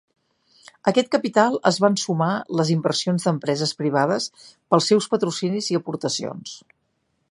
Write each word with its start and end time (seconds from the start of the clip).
A 0.85 0.87
aquest 0.91 1.11
capital 1.15 1.57
es 1.71 1.77
van 1.83 1.99
sumar 2.05 2.31
les 2.61 2.73
inversions 2.77 3.29
d'empreses 3.29 3.77
privades 3.83 4.29
pels 4.53 4.93
seus 4.93 5.11
patrocinis 5.17 5.75
i 5.75 5.83
aportacions. 5.83 6.61